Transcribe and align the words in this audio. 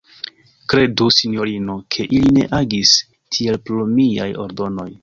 Kredu, 0.73 1.09
sinjorino, 1.17 1.77
ke 1.97 2.07
ili 2.21 2.35
ne 2.39 2.47
agis 2.63 2.95
tiel 3.37 3.63
pro 3.69 3.89
miaj 4.01 4.31
ordonoj. 4.49 4.93